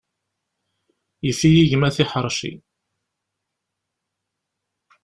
[1.25, 2.53] Yif-iyi gma tiḥerci.